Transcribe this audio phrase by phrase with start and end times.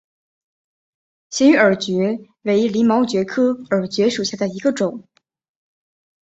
[1.29, 5.07] 斜羽耳蕨为鳞毛蕨科耳蕨属下的一个种。